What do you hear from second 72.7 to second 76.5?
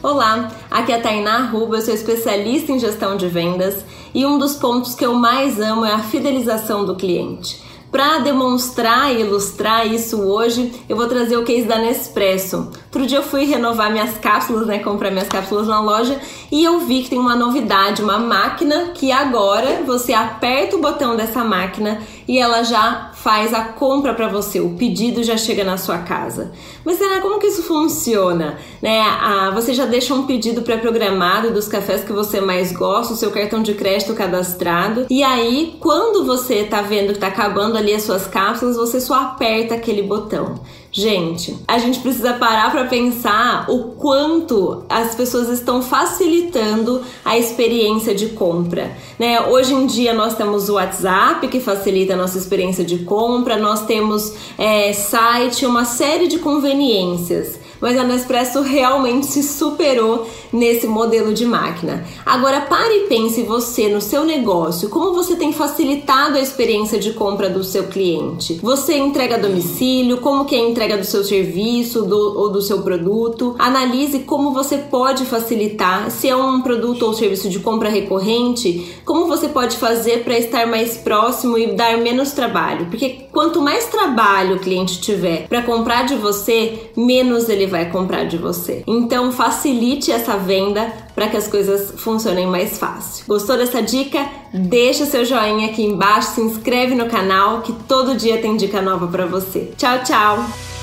produto. Analise como você pode facilitar, se é